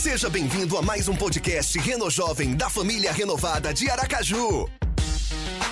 [0.00, 4.66] Seja bem-vindo a mais um podcast Reno Jovem da família renovada de Aracaju.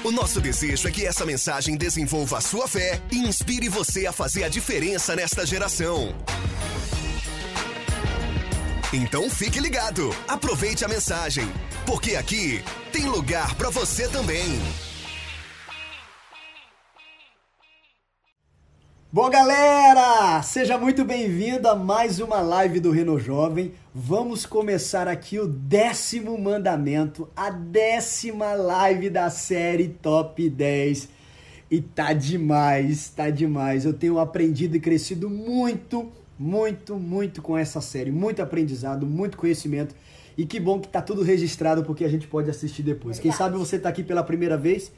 [0.04, 4.12] O nosso desejo é que essa mensagem desenvolva a sua fé e inspire você a
[4.12, 6.14] fazer a diferença nesta geração.
[8.92, 11.50] Então fique ligado, aproveite a mensagem,
[11.86, 14.60] porque aqui tem lugar para você também.
[19.10, 23.72] Bom, galera, seja muito bem-vindo a mais uma live do Reno Jovem.
[23.94, 31.08] Vamos começar aqui o décimo mandamento, a décima live da série Top 10.
[31.70, 33.86] E tá demais, tá demais.
[33.86, 38.10] Eu tenho aprendido e crescido muito, muito, muito com essa série.
[38.10, 39.94] Muito aprendizado, muito conhecimento.
[40.36, 43.16] E que bom que tá tudo registrado porque a gente pode assistir depois.
[43.16, 43.22] Verdade.
[43.22, 44.92] Quem sabe você tá aqui pela primeira vez,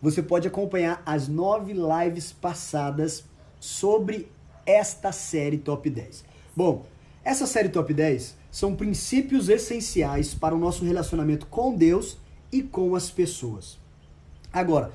[0.00, 3.24] você pode acompanhar as nove lives passadas
[3.66, 4.30] sobre
[4.64, 6.24] esta série Top 10.
[6.54, 6.86] Bom,
[7.24, 12.16] essa série Top 10 são princípios essenciais para o nosso relacionamento com Deus
[12.52, 13.76] e com as pessoas.
[14.52, 14.92] Agora,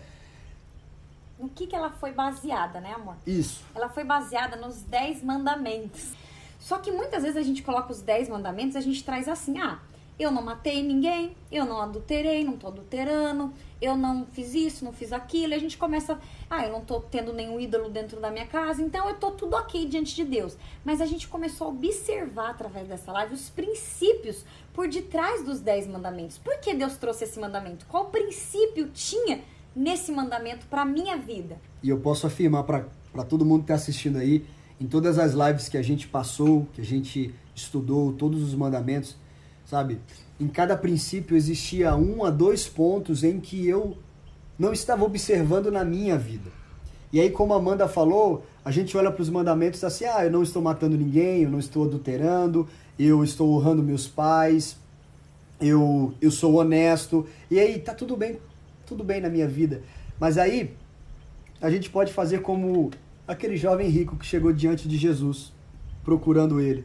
[1.37, 3.15] no que, que ela foi baseada, né, amor?
[3.27, 3.61] Isso.
[3.75, 6.13] Ela foi baseada nos 10 mandamentos.
[6.57, 9.79] Só que muitas vezes a gente coloca os 10 mandamentos, a gente traz assim: ah,
[10.21, 14.93] eu não matei ninguém, eu não adulterei, não tô adulterando, eu não fiz isso, não
[14.93, 15.53] fiz aquilo.
[15.53, 16.19] E a gente começa,
[16.49, 19.55] ah, eu não tô tendo nenhum ídolo dentro da minha casa, então eu tô tudo
[19.55, 20.55] ok diante de Deus.
[20.85, 25.87] Mas a gente começou a observar através dessa live os princípios por detrás dos dez
[25.87, 26.37] mandamentos.
[26.37, 27.85] Por que Deus trouxe esse mandamento?
[27.87, 29.41] Qual princípio tinha
[29.75, 31.57] nesse mandamento para minha vida?
[31.81, 34.45] E eu posso afirmar para todo mundo que está assistindo aí,
[34.79, 39.15] em todas as lives que a gente passou, que a gente estudou, todos os mandamentos,
[39.71, 40.01] sabe?
[40.37, 43.97] Em cada princípio existia um a dois pontos em que eu
[44.59, 46.51] não estava observando na minha vida.
[47.13, 50.31] E aí, como a Amanda falou, a gente olha para os mandamentos assim: ah, eu
[50.31, 52.67] não estou matando ninguém, eu não estou adulterando,
[52.99, 54.75] eu estou honrando meus pais,
[55.61, 57.25] eu, eu sou honesto.
[57.49, 58.39] E aí, tá tudo bem,
[58.85, 59.81] tudo bem na minha vida.
[60.19, 60.73] Mas aí,
[61.61, 62.91] a gente pode fazer como
[63.25, 65.53] aquele jovem rico que chegou diante de Jesus,
[66.03, 66.83] procurando ele.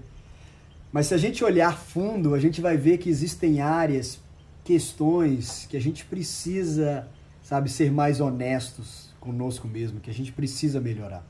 [0.97, 4.19] Mas se a gente olhar fundo, a gente vai ver que existem áreas,
[4.65, 7.07] questões que a gente precisa,
[7.43, 11.23] sabe, ser mais honestos conosco mesmo, que a gente precisa melhorar.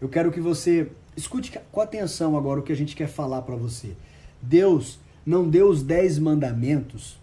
[0.00, 3.54] Eu quero que você escute com atenção agora o que a gente quer falar para
[3.54, 3.94] você.
[4.42, 7.16] Deus não deu os dez mandamentos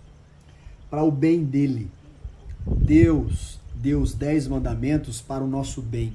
[0.89, 1.91] para o bem dele.
[2.65, 6.13] Deus deu os dez mandamentos para o nosso bem.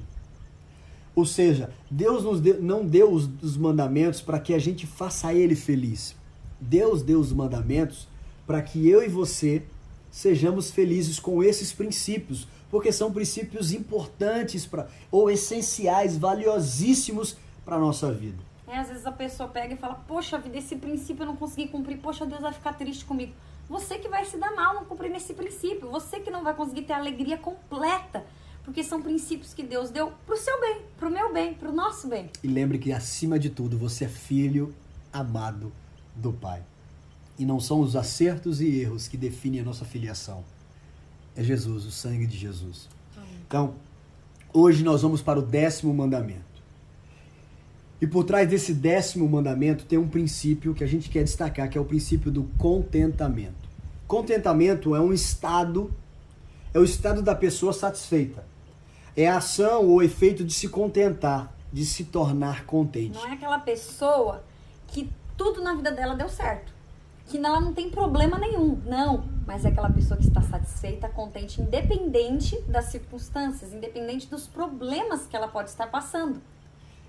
[1.17, 5.33] Ou seja, Deus nos deu, não deu os, os mandamentos para que a gente faça
[5.33, 6.15] ele feliz.
[6.61, 8.07] Deus deu os mandamentos
[8.45, 9.63] para que eu e você
[10.11, 17.35] sejamos felizes com esses princípios, porque são princípios importantes para ou essenciais, valiosíssimos
[17.65, 18.37] para a nossa vida.
[18.67, 21.67] É, às vezes a pessoa pega e fala: Poxa vida, esse princípio eu não consegui
[21.67, 23.33] cumprir, poxa, Deus vai ficar triste comigo.
[23.67, 26.83] Você que vai se dar mal não cumprir esse princípio, você que não vai conseguir
[26.83, 28.23] ter a alegria completa
[28.67, 32.29] porque são princípios que Deus deu pro seu bem, pro meu bem, pro nosso bem.
[32.43, 34.75] E lembre que acima de tudo você é filho
[35.11, 35.71] amado
[36.13, 36.61] do Pai.
[37.39, 40.43] E não são os acertos e erros que definem a nossa filiação.
[41.33, 42.89] É Jesus, o sangue de Jesus.
[43.15, 43.29] Amém.
[43.47, 43.75] Então,
[44.53, 46.61] hoje nós vamos para o décimo mandamento.
[48.01, 51.77] E por trás desse décimo mandamento tem um princípio que a gente quer destacar, que
[51.77, 53.69] é o princípio do contentamento.
[54.05, 55.89] Contentamento é um estado,
[56.73, 58.56] é o estado da pessoa satisfeita
[59.17, 63.17] é a ação ou efeito de se contentar, de se tornar contente.
[63.17, 64.43] Não é aquela pessoa
[64.85, 66.71] que tudo na vida dela deu certo,
[67.25, 71.59] que ela não tem problema nenhum, não, mas é aquela pessoa que está satisfeita, contente,
[71.59, 76.39] independente das circunstâncias, independente dos problemas que ela pode estar passando.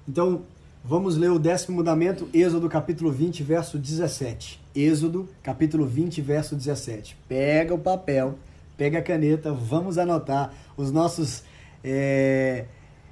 [0.08, 0.44] Então,
[0.82, 4.64] vamos ler o décimo mandamento, Êxodo capítulo 20, verso 17.
[4.74, 7.18] Êxodo capítulo 20, verso 17.
[7.28, 8.38] Pega o papel,
[8.78, 11.44] pega a caneta, vamos anotar os nossos
[11.82, 12.66] é,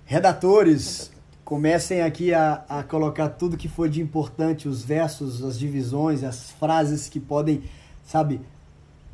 [0.05, 1.13] redatores
[1.45, 6.51] comecem aqui a, a colocar tudo que for de importante, os versos, as divisões, as
[6.53, 7.63] frases que podem,
[8.05, 8.41] sabe,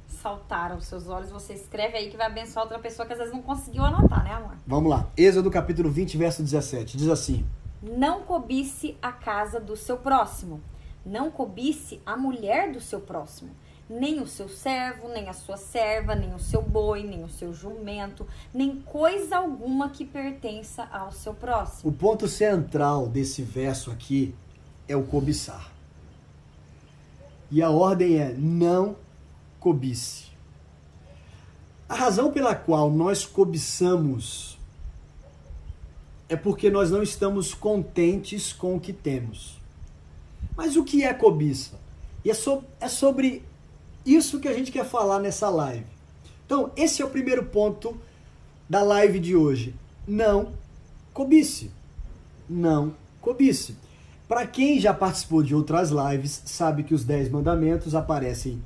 [0.09, 3.35] saltar aos seus olhos, você escreve aí que vai abençoar outra pessoa que às vezes
[3.35, 4.55] não conseguiu anotar, né, amor?
[4.67, 5.09] Vamos lá.
[5.17, 6.97] Êxodo capítulo 20, verso 17.
[6.97, 7.45] Diz assim:
[7.83, 10.61] Não cobice a casa do seu próximo.
[11.05, 13.51] Não cobice a mulher do seu próximo
[13.93, 17.53] nem o seu servo, nem a sua serva, nem o seu boi, nem o seu
[17.53, 21.91] jumento, nem coisa alguma que pertença ao seu próximo.
[21.91, 24.35] O ponto central desse verso aqui
[24.89, 25.71] é o cobiçar.
[27.51, 28.97] E a ordem é não
[29.61, 30.33] cobice.
[31.87, 34.59] A razão pela qual nós cobiçamos
[36.31, 39.61] é porque nós não estamos contentes com o que temos.
[40.57, 41.79] Mas o que é cobiça?
[42.25, 43.45] E é, so, é sobre
[44.05, 45.87] isso que a gente quer falar nessa live.
[46.47, 47.97] Então, esse é o primeiro ponto
[48.69, 49.75] da live de hoje.
[50.07, 50.53] Não
[51.13, 51.71] cobice.
[52.49, 53.77] Não cobice.
[54.29, 58.63] Para quem já participou de outras lives, sabe que os Dez Mandamentos aparecem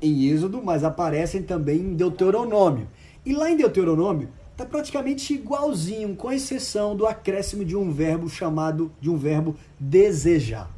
[0.00, 2.88] em Êxodo, mas aparecem também em Deuteronômio.
[3.24, 8.90] E lá em Deuteronômio está praticamente igualzinho, com exceção do acréscimo de um verbo chamado
[9.00, 10.70] de um verbo desejar.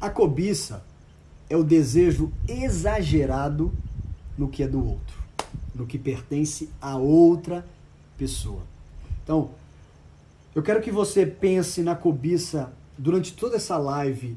[0.00, 0.84] A cobiça
[1.48, 3.72] é o desejo exagerado
[4.36, 5.22] no que é do outro,
[5.74, 7.64] no que pertence a outra
[8.16, 8.62] pessoa.
[9.22, 9.50] Então,
[10.54, 14.36] eu quero que você pense na cobiça durante toda essa live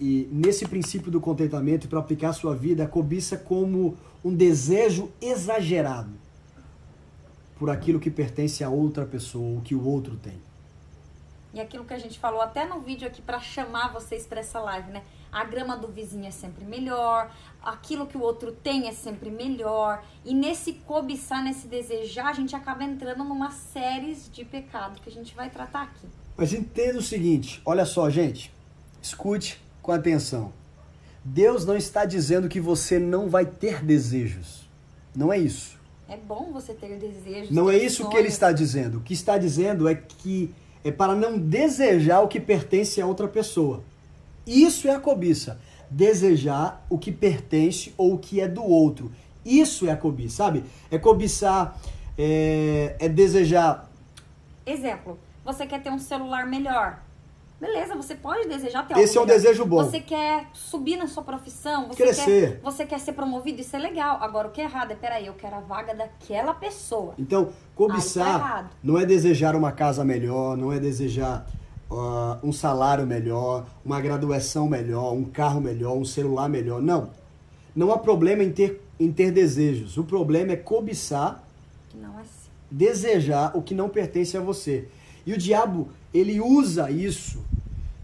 [0.00, 5.10] e nesse princípio do contentamento para aplicar a sua vida, a cobiça como um desejo
[5.20, 6.10] exagerado
[7.58, 10.47] por aquilo que pertence a outra pessoa, o que o outro tem.
[11.58, 14.60] E aquilo que a gente falou até no vídeo aqui para chamar vocês para essa
[14.60, 15.02] live, né?
[15.32, 20.04] A grama do vizinho é sempre melhor, aquilo que o outro tem é sempre melhor.
[20.24, 25.12] E nesse cobiçar, nesse desejar, a gente acaba entrando numa série de pecados que a
[25.12, 26.06] gente vai tratar aqui.
[26.36, 28.54] Mas entenda o seguinte, olha só, gente,
[29.02, 30.52] escute com atenção.
[31.24, 34.68] Deus não está dizendo que você não vai ter desejos.
[35.12, 35.76] Não é isso.
[36.08, 37.50] É bom você ter desejos.
[37.50, 38.12] Não é isso sonhos.
[38.12, 38.98] que ele está dizendo.
[38.98, 43.28] O que está dizendo é que é para não desejar o que pertence a outra
[43.28, 43.82] pessoa.
[44.46, 45.60] Isso é a cobiça.
[45.90, 49.10] Desejar o que pertence ou o que é do outro.
[49.44, 50.64] Isso é a cobiça, sabe?
[50.90, 51.78] É cobiçar,
[52.16, 53.90] é, é desejar.
[54.66, 57.00] Exemplo, você quer ter um celular melhor.
[57.60, 59.40] Beleza, você pode desejar ter Esse é um melhor.
[59.40, 59.82] desejo bom.
[59.82, 62.52] Você quer subir na sua profissão, você Crescer.
[62.52, 64.18] quer, você quer ser promovido, isso é legal.
[64.20, 67.14] Agora o que é errado é, peraí, eu quero a vaga daquela pessoa.
[67.18, 68.70] Então, tá cobiçar errado.
[68.82, 71.46] não é desejar uma casa melhor, não é desejar
[71.90, 76.80] ah, um salário melhor, uma graduação melhor, um carro melhor, um celular melhor.
[76.80, 77.10] Não.
[77.74, 79.98] Não há problema em ter, em ter desejos.
[79.98, 81.44] O problema é cobiçar,
[81.92, 82.50] é assim.
[82.70, 84.86] desejar o que não pertence a você.
[85.26, 87.47] E o diabo, ele usa isso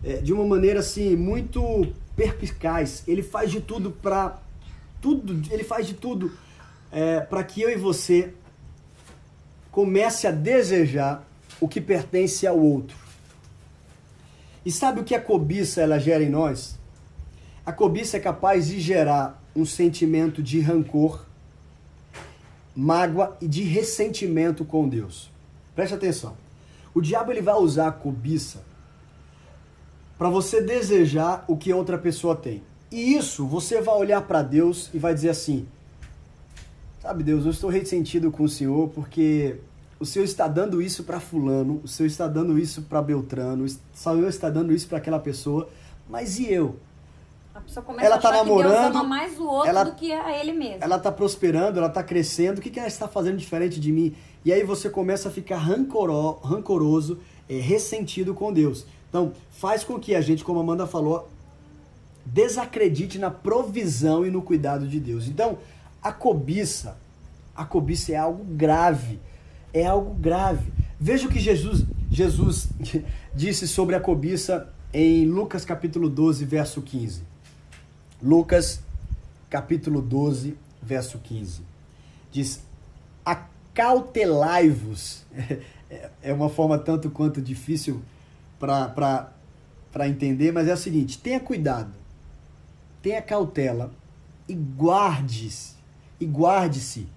[0.05, 3.03] é, de uma maneira assim muito perspicaz.
[3.09, 4.39] Ele faz de tudo para
[5.01, 6.33] tudo, ele faz de tudo
[6.93, 8.33] é, para que eu e você
[9.71, 11.27] comece a desejar
[11.61, 12.97] o que pertence ao outro.
[14.65, 16.79] E sabe o que a cobiça ela gera em nós?
[17.67, 21.25] A cobiça é capaz de gerar um sentimento de rancor,
[22.75, 25.31] mágoa e de ressentimento com Deus.
[25.75, 26.37] Preste atenção.
[26.95, 28.62] O diabo ele vai usar a cobiça
[30.19, 32.63] para você desejar o que outra pessoa tem.
[32.91, 35.67] E isso você vai olhar para Deus e vai dizer assim:
[37.01, 39.57] Sabe, Deus, eu estou ressentido com o Senhor porque
[39.99, 43.69] o Senhor está dando isso para fulano, o Senhor está dando isso para Beltrano, o
[43.97, 45.69] Senhor está dando isso para aquela pessoa,
[46.09, 46.77] mas e eu?
[47.55, 50.53] A pessoa começa Ela a tá namorando, mais o outro ela- do que a ele
[50.53, 50.79] mesmo.
[50.83, 54.15] Ela está prosperando, ela está crescendo, o que, que ela está fazendo diferente de mim?
[54.45, 57.19] E aí você começa a ficar rancoró, rancoroso,
[57.49, 58.85] é, ressentido com Deus.
[59.15, 61.31] Então, faz com que a gente, como a Amanda falou,
[62.27, 65.29] desacredite na provisão e no cuidado de Deus.
[65.29, 65.57] Então,
[66.03, 66.99] a cobiça,
[67.55, 69.21] a cobiça é algo grave.
[69.73, 70.73] É algo grave.
[70.99, 72.71] Veja o que Jesus, Jesus
[73.33, 77.23] disse sobre a cobiça em Lucas capítulo 12, verso 15.
[78.21, 78.81] Lucas
[79.49, 81.63] capítulo 12, verso 15.
[82.33, 82.65] Diz:
[83.25, 85.25] Acautelai-vos.
[86.21, 88.03] É uma forma tanto quanto difícil
[88.58, 91.93] para entender, mas é o seguinte: tenha cuidado,
[93.03, 93.93] tenha cautela
[94.49, 95.77] e guarde-se,
[96.20, 97.08] e guarde-se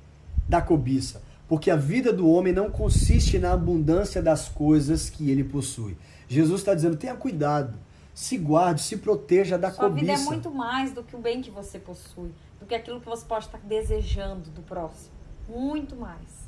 [0.48, 5.44] da cobiça, porque a vida do homem não consiste na abundância das coisas que ele
[5.44, 5.98] possui.
[6.28, 7.78] Jesus está dizendo: tenha cuidado,
[8.14, 10.06] se guarde, se proteja da Sua cobiça.
[10.06, 13.06] vida é muito mais do que o bem que você possui, do que aquilo que
[13.08, 15.12] você pode estar desejando do próximo.
[15.48, 16.48] Muito mais.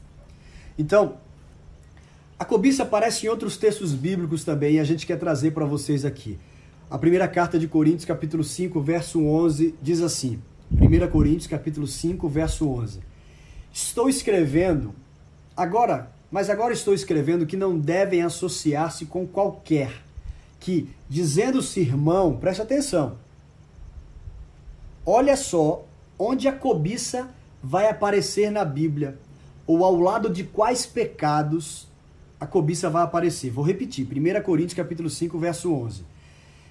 [0.77, 1.17] Então,
[2.39, 6.05] a cobiça aparece em outros textos bíblicos também e a gente quer trazer para vocês
[6.05, 6.39] aqui.
[6.89, 10.41] A primeira carta de Coríntios, capítulo 5, verso 11, diz assim:
[10.71, 13.01] 1 Coríntios, capítulo 5, verso 11.
[13.73, 14.95] Estou escrevendo,
[15.55, 19.91] agora, mas agora estou escrevendo que não devem associar-se com qualquer
[20.61, 23.17] que, dizendo-se irmão, preste atenção,
[25.05, 25.85] olha só
[26.17, 27.29] onde a cobiça
[27.61, 29.19] vai aparecer na Bíblia,
[29.67, 31.88] ou ao lado de quais pecados
[32.39, 33.51] a cobiça vai aparecer.
[33.51, 36.03] Vou repetir, 1 Coríntios capítulo 5, verso 11.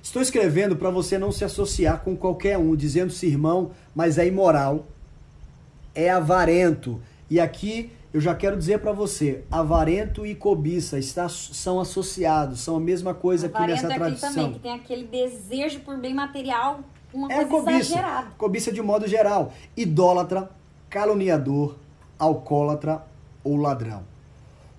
[0.02, 4.86] Estou escrevendo para você não se associar com qualquer um, dizendo-se irmão, mas é imoral,
[5.94, 7.00] é avarento.
[7.28, 12.76] E aqui eu já quero dizer para você, avarento e cobiça está, são associados, são
[12.76, 14.32] a mesma coisa aqui nessa é tradição.
[14.32, 16.80] também, que tem aquele desejo por bem material,
[17.12, 18.30] uma é coisa cobiça, exagerada.
[18.38, 19.52] Cobiça de modo geral.
[19.76, 20.50] Idólatra,
[20.88, 21.76] caluniador,
[22.18, 23.02] alcoólatra
[23.44, 24.04] ou ladrão.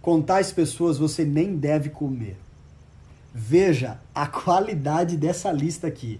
[0.01, 2.37] Com tais pessoas você nem deve comer.
[3.33, 6.19] Veja a qualidade dessa lista aqui: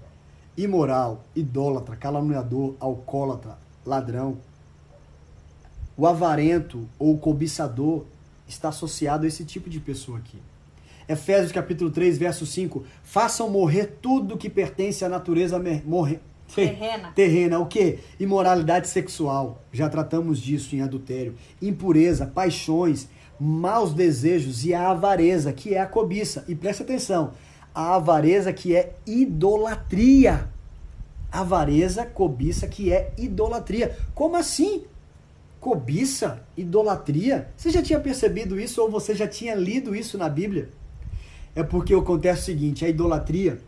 [0.57, 4.38] imoral, idólatra, caluniador, alcoólatra, ladrão.
[5.95, 8.05] O avarento ou cobiçador
[8.48, 10.41] está associado a esse tipo de pessoa aqui.
[11.07, 12.86] Efésios capítulo 3, verso 5.
[13.03, 16.21] Façam morrer tudo que pertence à natureza morrer.
[16.53, 17.12] Terrena.
[17.13, 17.59] Terrena.
[17.59, 18.00] O que?
[18.19, 19.62] Imoralidade sexual.
[19.71, 21.36] Já tratamos disso em adultério.
[21.62, 23.07] Impureza, paixões,
[23.39, 26.43] maus desejos e a avareza, que é a cobiça.
[26.48, 27.31] E preste atenção,
[27.74, 30.50] a avareza que é idolatria.
[31.31, 33.96] Avareza, cobiça, que é idolatria.
[34.13, 34.84] Como assim?
[35.60, 37.50] Cobiça, idolatria?
[37.55, 40.69] Você já tinha percebido isso ou você já tinha lido isso na Bíblia?
[41.55, 43.60] É porque acontece o seguinte: a idolatria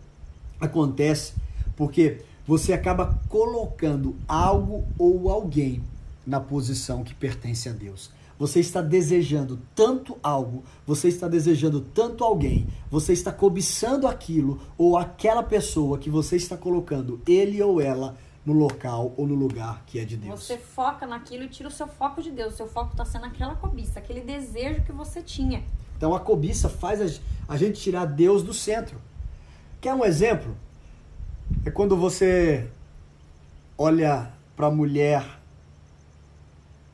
[0.60, 1.34] acontece
[1.76, 5.84] porque você acaba colocando algo ou alguém
[6.26, 8.10] na posição que pertence a Deus.
[8.42, 14.98] Você está desejando tanto algo, você está desejando tanto alguém, você está cobiçando aquilo ou
[14.98, 20.00] aquela pessoa que você está colocando ele ou ela no local ou no lugar que
[20.00, 20.40] é de Deus.
[20.40, 22.56] Você foca naquilo e tira o seu foco de Deus.
[22.56, 25.64] O seu foco está sendo aquela cobiça, aquele desejo que você tinha.
[25.96, 29.00] Então a cobiça faz a gente tirar Deus do centro.
[29.80, 30.58] Quer um exemplo?
[31.64, 32.68] É quando você
[33.78, 35.41] olha para a mulher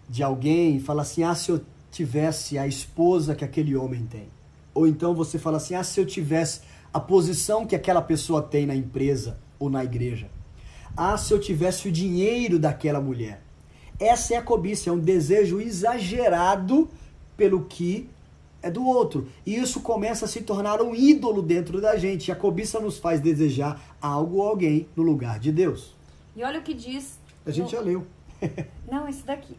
[0.10, 1.62] de alguém e fala assim: ah, se eu
[1.92, 4.28] tivesse a esposa que aquele homem tem.
[4.74, 6.62] Ou então você fala assim: ah, se eu tivesse
[6.94, 10.30] a posição que aquela pessoa tem na empresa ou na igreja.
[10.96, 13.42] Ah, se eu tivesse o dinheiro daquela mulher.
[14.00, 16.88] Essa é a cobiça, é um desejo exagerado
[17.36, 18.10] pelo que
[18.62, 19.28] é do outro.
[19.46, 22.28] E isso começa a se tornar um ídolo dentro da gente.
[22.28, 25.96] E a cobiça nos faz desejar algo ou alguém no lugar de Deus.
[26.36, 27.20] E olha o que diz.
[27.46, 27.72] A gente no...
[27.72, 28.06] já leu.
[28.90, 29.56] Não, esse daqui.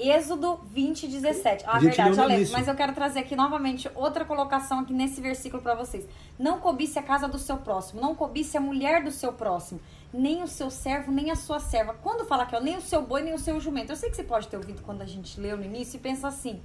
[0.00, 1.64] Êxodo 20, 17.
[1.66, 2.50] Ah, verdade, já lembro.
[2.52, 6.06] Mas eu quero trazer aqui novamente outra colocação aqui nesse versículo para vocês.
[6.38, 9.78] Não cobice a casa do seu próximo, não cobice a mulher do seu próximo,
[10.12, 11.94] nem o seu servo, nem a sua serva.
[12.02, 13.92] Quando fala aqui, ó, nem o seu boi, nem o seu jumento.
[13.92, 16.28] Eu sei que você pode ter ouvido quando a gente leu no início e pensa
[16.28, 16.60] assim: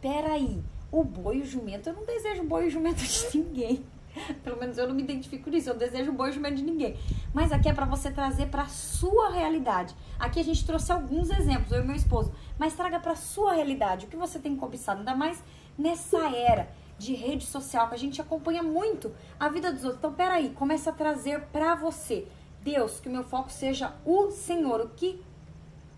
[0.00, 3.84] peraí, o boi e o jumento, eu não desejo boi e jumento de ninguém.
[4.42, 6.96] Pelo menos eu não me identifico nisso, eu desejo bom jumento de ninguém.
[7.32, 9.94] Mas aqui é para você trazer para sua realidade.
[10.18, 14.06] Aqui a gente trouxe alguns exemplos, eu e meu esposo, mas traga para sua realidade
[14.06, 15.42] o que você tem cobiçado, ainda mais
[15.76, 16.68] nessa era
[16.98, 19.98] de rede social que a gente acompanha muito a vida dos outros.
[19.98, 22.26] Então, peraí, começa a trazer para você.
[22.62, 25.20] Deus, que o meu foco seja o Senhor, o que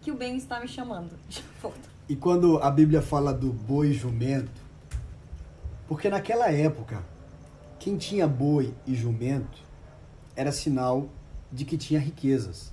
[0.01, 1.11] que o bem está me chamando.
[2.09, 4.63] E quando a Bíblia fala do boi jumento,
[5.89, 7.03] porque naquela época
[7.79, 9.63] quem tinha boi e jumento
[10.35, 11.09] era sinal
[11.53, 12.73] de que tinha riquezas.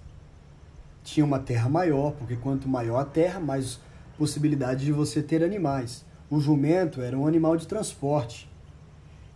[1.03, 3.79] Tinha uma terra maior, porque quanto maior a terra, mais
[4.17, 6.05] possibilidade de você ter animais.
[6.29, 8.50] O jumento era um animal de transporte.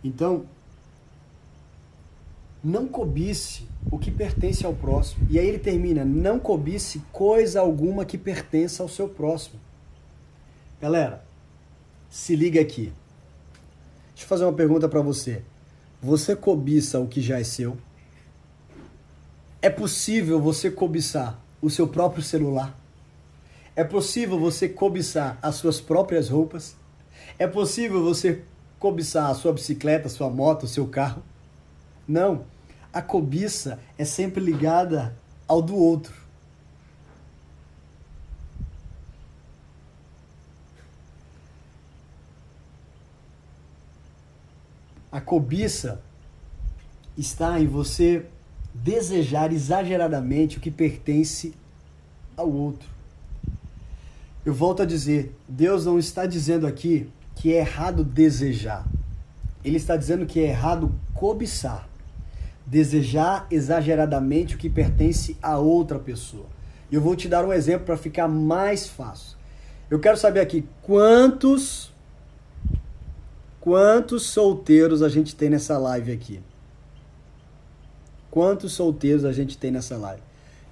[0.02, 0.46] Então,
[2.62, 5.26] não cobice o que pertence ao próximo.
[5.30, 9.60] E aí ele termina: não cobice coisa alguma que pertença ao seu próximo.
[10.80, 11.24] Galera,
[12.08, 12.92] se liga aqui.
[14.08, 15.42] Deixa eu fazer uma pergunta para você.
[16.00, 17.76] Você cobiça o que já é seu?
[19.60, 22.78] É possível você cobiçar o seu próprio celular?
[23.74, 26.76] É possível você cobiçar as suas próprias roupas?
[27.36, 28.44] É possível você
[28.78, 31.20] cobiçar a sua bicicleta, a sua moto, o seu carro?
[32.06, 32.44] Não.
[32.92, 35.16] A cobiça é sempre ligada
[35.48, 36.14] ao do outro.
[45.10, 46.02] A cobiça
[47.16, 48.26] está em você
[48.74, 51.54] desejar exageradamente o que pertence
[52.36, 52.88] ao outro.
[54.44, 58.86] Eu volto a dizer, Deus não está dizendo aqui que é errado desejar.
[59.64, 61.88] Ele está dizendo que é errado cobiçar.
[62.66, 66.46] Desejar exageradamente o que pertence a outra pessoa.
[66.92, 69.36] Eu vou te dar um exemplo para ficar mais fácil.
[69.90, 71.92] Eu quero saber aqui quantos
[73.68, 76.40] Quantos solteiros a gente tem nessa live aqui?
[78.30, 80.22] Quantos solteiros a gente tem nessa live?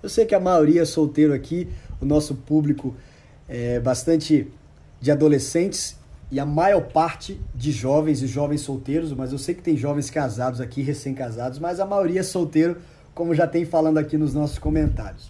[0.02, 1.68] Eu sei que a maioria é solteiro aqui,
[2.00, 2.94] o nosso público
[3.46, 4.50] é bastante
[4.98, 5.94] de adolescentes
[6.32, 10.08] e a maior parte de jovens e jovens solteiros, mas eu sei que tem jovens
[10.08, 12.78] casados aqui, recém-casados, mas a maioria é solteiro,
[13.14, 15.28] como já tem falando aqui nos nossos comentários.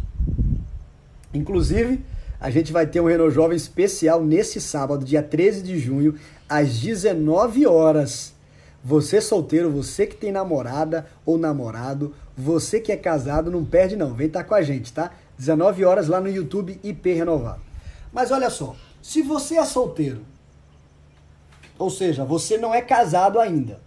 [1.35, 2.01] Inclusive,
[2.47, 6.15] a gente vai ter um Renault Jovem especial nesse sábado, dia 13 de junho,
[6.49, 8.35] às 19 horas.
[8.85, 14.15] Você solteiro, você que tem namorada ou namorado, você que é casado, não perde não,
[14.15, 15.11] vem estar tá com a gente, tá?
[15.37, 17.61] 19 horas lá no YouTube IP Renovado.
[18.13, 20.21] Mas olha só, se você é solteiro,
[21.77, 23.81] ou seja, você não é casado ainda,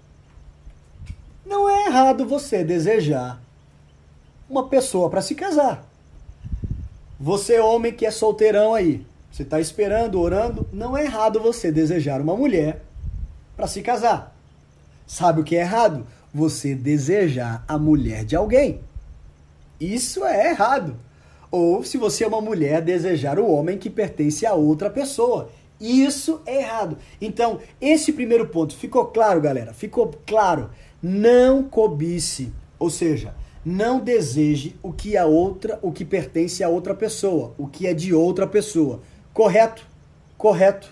[1.45, 3.41] não é errado você desejar
[4.49, 5.88] uma pessoa para se casar.
[7.19, 12.21] Você, homem que é solteirão aí, você está esperando, orando, não é errado você desejar
[12.21, 12.81] uma mulher
[13.57, 14.35] para se casar.
[15.05, 16.07] Sabe o que é errado?
[16.33, 18.79] Você desejar a mulher de alguém.
[19.79, 20.95] Isso é errado.
[21.51, 25.49] Ou se você é uma mulher, desejar o homem que pertence a outra pessoa.
[25.79, 26.97] Isso é errado.
[27.19, 29.73] Então, esse primeiro ponto ficou claro, galera?
[29.73, 30.69] Ficou claro.
[31.01, 33.33] Não cobice, ou seja,
[33.69, 37.93] não deseje o que a outra, o que pertence a outra pessoa, o que é
[37.93, 39.01] de outra pessoa.
[39.31, 39.85] Correto?
[40.37, 40.89] Correto.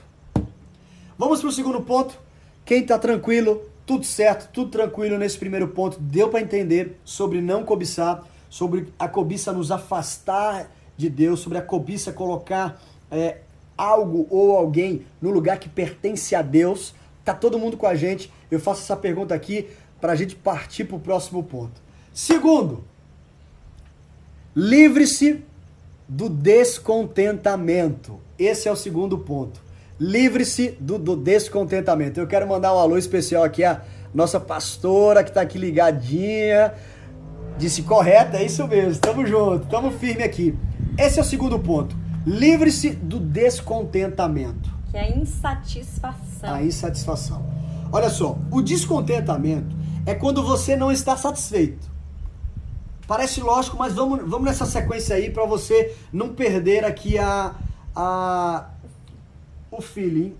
[1.17, 2.19] Vamos para o segundo ponto.
[2.63, 7.63] Quem está tranquilo, tudo certo, tudo tranquilo nesse primeiro ponto, deu para entender sobre não
[7.63, 12.79] cobiçar, sobre a cobiça nos afastar de Deus, sobre a cobiça colocar
[13.09, 13.37] é,
[13.75, 16.93] algo ou alguém no lugar que pertence a Deus.
[17.25, 18.31] Tá todo mundo com a gente.
[18.51, 19.67] Eu faço essa pergunta aqui
[19.99, 21.86] para a gente partir para o próximo ponto.
[22.17, 22.83] Segundo,
[24.55, 25.45] livre-se
[26.09, 28.19] do descontentamento.
[28.39, 29.61] Esse é o segundo ponto.
[29.99, 32.19] Livre-se do, do, descontentamento.
[32.19, 33.83] Eu quero mandar um alô especial aqui à
[34.15, 36.73] nossa pastora que está aqui ligadinha.
[37.55, 38.93] Disse correto, é isso mesmo.
[38.93, 40.57] Estamos juntos, estamos firme aqui.
[40.97, 41.95] Esse é o segundo ponto.
[42.25, 44.71] Livre-se do descontentamento.
[44.89, 46.51] Que é a insatisfação.
[46.51, 47.45] A insatisfação.
[47.91, 51.95] Olha só, o descontentamento é quando você não está satisfeito.
[53.07, 57.55] Parece lógico, mas vamos, vamos nessa sequência aí para você não perder aqui a,
[57.95, 58.69] a
[59.71, 60.35] o feeling,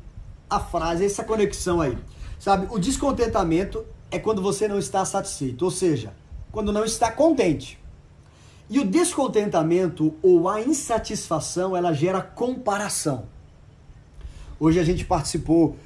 [0.50, 1.98] a frase, essa conexão aí.
[2.40, 6.14] Sabe, o descontentamento é quando você não está satisfeito, ou seja,
[6.52, 7.80] quando não está contente.
[8.70, 13.26] E o descontentamento ou a insatisfação, ela gera comparação.
[14.60, 15.78] Hoje a gente participou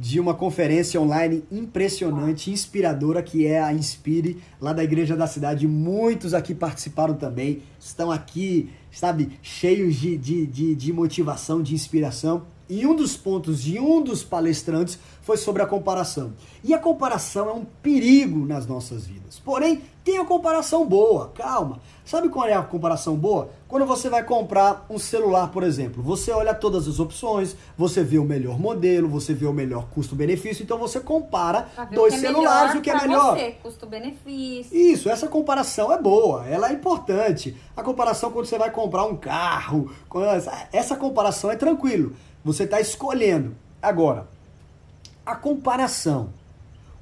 [0.00, 5.68] de uma conferência online impressionante, inspiradora, que é a Inspire, lá da Igreja da Cidade.
[5.68, 12.46] Muitos aqui participaram também, estão aqui, sabe, cheios de, de, de, de motivação, de inspiração.
[12.70, 16.32] E um dos pontos de um dos palestrantes foi sobre a comparação.
[16.62, 19.40] E a comparação é um perigo nas nossas vidas.
[19.40, 21.80] Porém, tem a comparação boa, calma.
[22.04, 23.50] Sabe qual é a comparação boa?
[23.68, 28.18] Quando você vai comprar um celular, por exemplo, você olha todas as opções, você vê
[28.18, 32.80] o melhor modelo, você vê o melhor custo-benefício, então você compara dois é celulares, o
[32.80, 33.36] que é melhor.
[33.36, 34.76] Você, custo-benefício.
[34.76, 37.56] Isso, essa comparação é boa, ela é importante.
[37.76, 39.92] A comparação quando você vai comprar um carro,
[40.72, 42.14] essa comparação é tranquilo.
[42.44, 43.54] Você está escolhendo.
[43.82, 44.28] Agora,
[45.24, 46.30] a comparação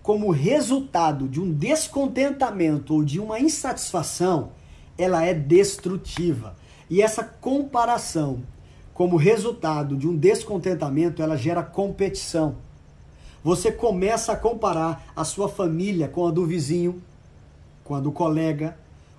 [0.03, 4.51] como resultado de um descontentamento ou de uma insatisfação,
[4.96, 6.57] ela é destrutiva.
[6.88, 8.42] E essa comparação
[8.94, 12.57] como resultado de um descontentamento, ela gera competição.
[13.44, 17.01] Você começa a comparar a sua família com a do vizinho,
[17.85, 18.77] com a do colega,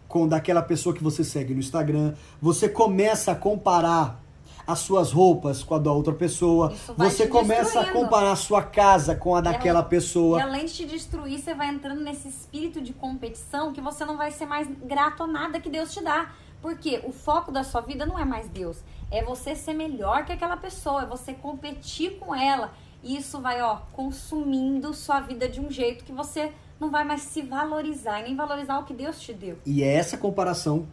[0.08, 2.14] com daquela pessoa que você segue no Instagram.
[2.42, 4.22] Você começa a comparar
[4.70, 6.72] as suas roupas com a da outra pessoa.
[6.96, 10.38] Você começa a comparar a sua casa com a daquela pessoa.
[10.38, 14.16] E além de te destruir, você vai entrando nesse espírito de competição que você não
[14.16, 16.32] vai ser mais grato a nada que Deus te dá.
[16.62, 18.78] Porque o foco da sua vida não é mais Deus.
[19.10, 22.72] É você ser melhor que aquela pessoa, é você competir com ela.
[23.02, 27.22] E isso vai, ó, consumindo sua vida de um jeito que você não vai mais
[27.22, 29.58] se valorizar e nem valorizar o que Deus te deu.
[29.66, 30.86] E é essa comparação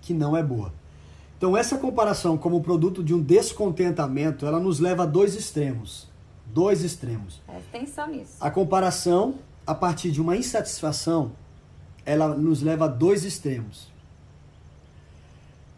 [0.00, 0.79] que não é boa.
[1.40, 6.06] Então essa comparação como produto de um descontentamento, ela nos leva a dois extremos.
[6.44, 7.40] Dois extremos.
[7.46, 8.36] Presta atenção nisso.
[8.38, 11.32] A comparação, a partir de uma insatisfação,
[12.04, 13.90] ela nos leva a dois extremos.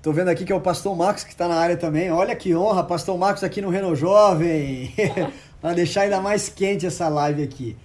[0.03, 2.11] Tô vendo aqui que é o Pastor Marcos que está na área também.
[2.11, 4.93] Olha que honra, Pastor Marcos aqui no Renault Jovem.
[5.63, 7.77] Para deixar ainda mais quente essa live aqui.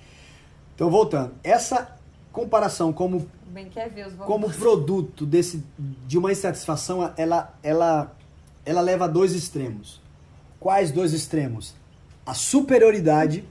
[0.73, 1.31] Então, voltando.
[1.43, 1.95] Essa
[2.31, 5.63] comparação como Bem quer ver os como produto desse,
[6.05, 8.15] de uma insatisfação, ela, ela,
[8.63, 9.99] ela leva a dois extremos.
[10.59, 11.73] Quais dois extremos?
[12.23, 13.43] A superioridade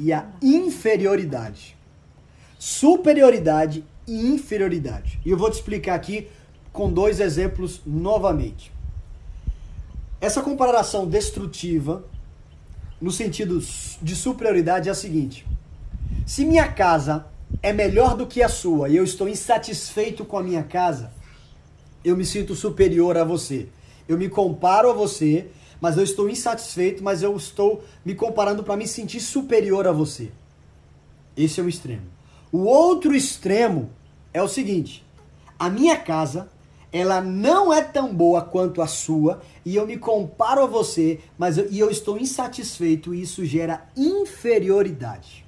[0.00, 1.76] e a inferioridade.
[2.58, 5.20] Superioridade e inferioridade.
[5.24, 6.28] E eu vou te explicar aqui
[6.72, 8.72] com dois exemplos novamente.
[10.20, 12.04] Essa comparação destrutiva,
[13.00, 13.60] no sentido
[14.02, 15.46] de superioridade, é a seguinte:
[16.26, 17.26] se minha casa
[17.62, 21.12] é melhor do que a sua e eu estou insatisfeito com a minha casa,
[22.04, 23.68] eu me sinto superior a você.
[24.08, 25.48] eu me comparo a você,
[25.80, 30.30] mas eu estou insatisfeito, mas eu estou me comparando para me sentir superior a você.
[31.36, 32.06] Esse é o extremo.
[32.52, 33.90] O outro extremo
[34.32, 35.04] é o seguinte:
[35.58, 36.48] a minha casa,
[36.92, 41.58] ela não é tão boa quanto a sua, e eu me comparo a você, mas
[41.58, 45.45] eu, e eu estou insatisfeito, e isso gera inferioridade.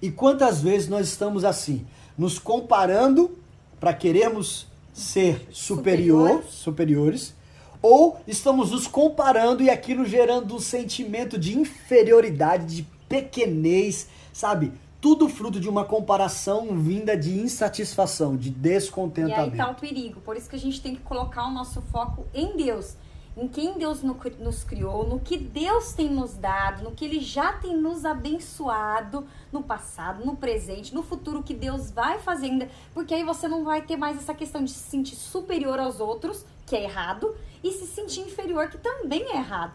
[0.00, 3.38] E quantas vezes nós estamos assim, nos comparando
[3.80, 7.34] para querermos ser superior, superiores,
[7.80, 14.72] ou estamos nos comparando e aquilo gerando um sentimento de inferioridade, de pequenez, sabe?
[15.00, 19.56] Tudo fruto de uma comparação vinda de insatisfação, de descontentamento.
[19.56, 20.20] E aí tá o perigo.
[20.20, 22.96] Por isso que a gente tem que colocar o nosso foco em Deus
[23.36, 27.52] em quem Deus nos criou, no que Deus tem nos dado, no que Ele já
[27.52, 33.14] tem nos abençoado no passado, no presente, no futuro, que Deus vai fazer ainda, porque
[33.14, 36.74] aí você não vai ter mais essa questão de se sentir superior aos outros, que
[36.74, 39.72] é errado, e se sentir inferior, que também é errado.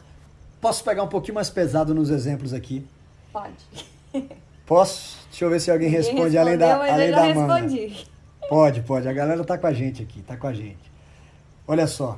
[0.59, 2.85] Posso pegar um pouquinho mais pesado nos exemplos aqui?
[3.31, 3.53] Pode.
[4.65, 5.17] Posso?
[5.29, 8.07] Deixa eu ver se alguém responde além da, além da respondi.
[8.47, 9.07] Pode, pode.
[9.07, 10.91] A galera tá com a gente aqui, tá com a gente.
[11.67, 12.17] Olha só,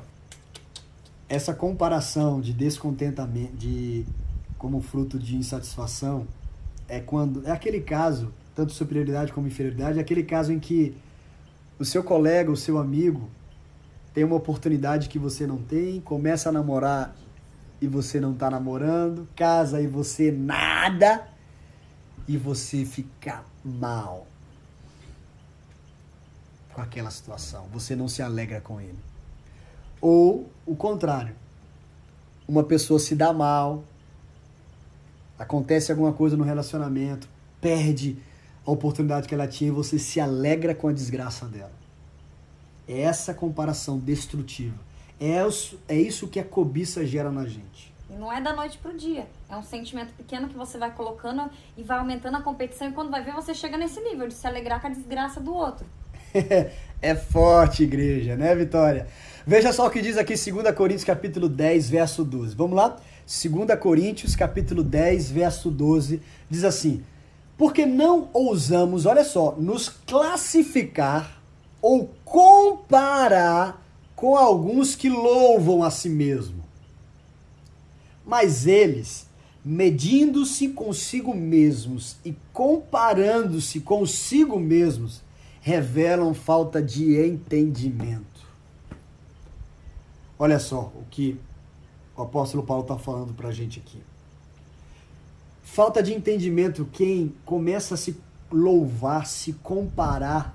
[1.28, 4.04] essa comparação de descontentamento, de
[4.58, 6.26] como fruto de insatisfação,
[6.88, 10.96] é quando é aquele caso, tanto superioridade como inferioridade, é aquele caso em que
[11.78, 13.28] o seu colega, o seu amigo
[14.14, 17.14] tem uma oportunidade que você não tem, começa a namorar
[17.80, 21.28] e você não está namorando, casa e você nada
[22.26, 24.26] e você fica mal
[26.72, 27.66] com aquela situação.
[27.72, 28.98] Você não se alegra com ele.
[30.00, 31.34] Ou o contrário.
[32.48, 33.82] Uma pessoa se dá mal,
[35.38, 37.28] acontece alguma coisa no relacionamento,
[37.60, 38.16] perde
[38.64, 41.72] a oportunidade que ela tinha e você se alegra com a desgraça dela.
[42.88, 44.76] É essa comparação destrutiva.
[45.20, 47.92] É isso, é isso que a cobiça gera na gente.
[48.08, 49.26] E não é da noite pro dia.
[49.48, 52.88] É um sentimento pequeno que você vai colocando e vai aumentando a competição.
[52.88, 55.52] E quando vai ver, você chega nesse nível de se alegrar com a desgraça do
[55.52, 55.86] outro.
[57.02, 59.08] é forte, igreja, né, Vitória?
[59.48, 62.56] Veja só o que diz aqui 2 Coríntios capítulo 10, verso 12.
[62.56, 62.96] Vamos lá?
[63.26, 67.04] 2 Coríntios capítulo 10, verso 12, diz assim:
[67.56, 71.40] Porque não ousamos, olha só, nos classificar
[71.80, 73.80] ou comparar
[74.16, 76.64] com alguns que louvam a si mesmo.
[78.26, 79.28] Mas eles,
[79.64, 85.22] medindo-se consigo mesmos e comparando-se consigo mesmos,
[85.60, 88.35] revelam falta de entendimento.
[90.38, 91.40] Olha só o que
[92.16, 94.02] o apóstolo Paulo está falando para a gente aqui.
[95.62, 98.18] Falta de entendimento quem começa a se
[98.50, 100.54] louvar, se comparar,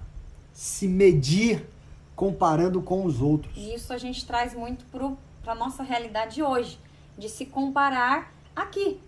[0.54, 1.67] se medir
[2.15, 3.52] comparando com os outros.
[3.56, 6.80] E isso a gente traz muito para a nossa realidade hoje,
[7.17, 9.00] de se comparar aqui,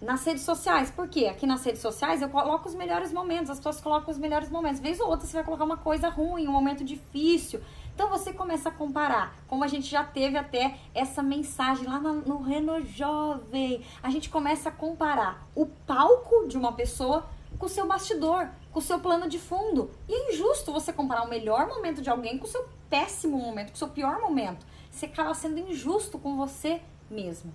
[0.00, 0.90] nas redes sociais.
[0.90, 1.26] Por quê?
[1.26, 4.80] Aqui nas redes sociais eu coloco os melhores momentos, as pessoas colocam os melhores momentos.
[4.80, 7.60] Vez ou outra você vai colocar uma coisa ruim, um momento difícil.
[7.96, 12.42] Então você começa a comparar, como a gente já teve até essa mensagem lá no
[12.42, 13.82] Renault Jovem.
[14.02, 17.26] A gente começa a comparar o palco de uma pessoa
[17.58, 19.90] com o seu bastidor, com o seu plano de fundo.
[20.06, 23.68] E é injusto você comparar o melhor momento de alguém com o seu péssimo momento,
[23.68, 24.66] com o seu pior momento.
[24.90, 27.50] Você acaba sendo injusto com você mesmo.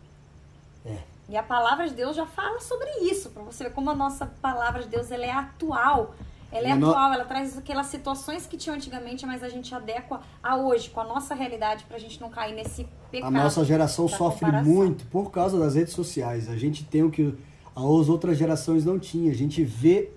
[0.84, 0.98] É.
[1.30, 4.26] E a palavra de Deus já fala sobre isso, para você ver como a nossa
[4.26, 6.16] palavra de Deus ela é atual.
[6.52, 10.58] Ela é atual, ela traz aquelas situações que tinham antigamente, mas a gente adequa a
[10.58, 13.36] hoje, com a nossa realidade, pra gente não cair nesse pecado.
[13.36, 14.74] A nossa geração sofre comparação.
[14.74, 16.50] muito por causa das redes sociais.
[16.50, 17.34] A gente tem o que
[17.76, 19.32] as outras gerações não tinham.
[19.32, 20.12] A gente vê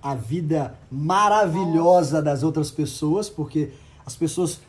[0.00, 3.72] a vida maravilhosa das outras pessoas, porque
[4.06, 4.60] as pessoas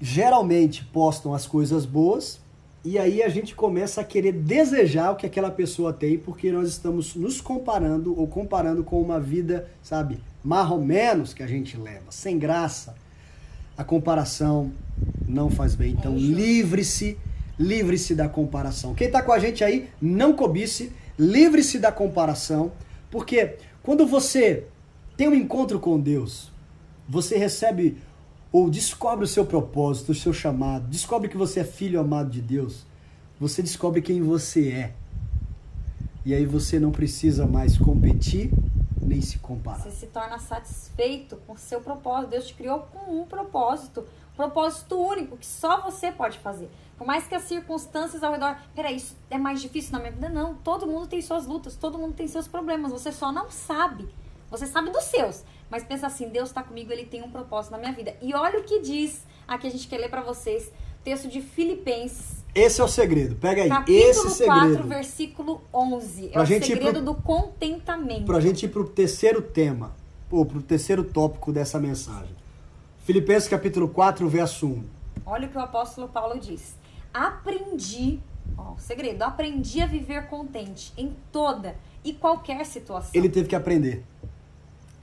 [0.00, 2.41] geralmente postam as coisas boas
[2.84, 6.68] e aí a gente começa a querer desejar o que aquela pessoa tem, porque nós
[6.68, 12.38] estamos nos comparando ou comparando com uma vida, sabe, menos que a gente leva, sem
[12.38, 12.96] graça.
[13.76, 14.72] A comparação
[15.28, 15.92] não faz bem.
[15.92, 17.16] Então, livre-se,
[17.56, 18.94] livre-se da comparação.
[18.94, 22.72] Quem está com a gente aí, não cobice, livre-se da comparação,
[23.10, 24.64] porque quando você
[25.16, 26.50] tem um encontro com Deus,
[27.08, 27.96] você recebe
[28.52, 32.42] ou descobre o seu propósito, o seu chamado, descobre que você é filho amado de
[32.42, 32.84] Deus,
[33.40, 34.94] você descobre quem você é.
[36.24, 38.52] E aí você não precisa mais competir
[39.00, 39.80] nem se comparar.
[39.80, 42.30] Você se torna satisfeito com o seu propósito.
[42.30, 46.70] Deus te criou com um propósito, um propósito único que só você pode fazer.
[46.96, 50.28] Por mais que as circunstâncias ao redor, peraí, isso é mais difícil na minha vida?
[50.28, 54.08] Não, todo mundo tem suas lutas, todo mundo tem seus problemas, você só não sabe.
[54.50, 57.78] Você sabe dos seus, mas pensa assim, Deus está comigo, Ele tem um propósito na
[57.78, 58.14] minha vida.
[58.20, 60.70] E olha o que diz, aqui a gente quer ler para vocês,
[61.02, 63.34] Texto de Filipenses, Esse é o segredo.
[63.36, 63.68] Pega aí.
[63.70, 64.88] capítulo Esse 4, segredo.
[64.88, 66.28] versículo 11.
[66.28, 68.26] Pra é o segredo pro- do contentamento.
[68.26, 69.96] Pra gente ir pro terceiro tema,
[70.30, 72.36] ou pro terceiro tópico dessa mensagem.
[73.04, 74.84] Filipenses capítulo 4, verso 1.
[75.24, 76.76] Olha o que o apóstolo Paulo diz.
[77.12, 78.20] Aprendi,
[78.56, 83.10] ó, o segredo, aprendi a viver contente em toda e qualquer situação.
[83.14, 84.04] Ele teve que aprender.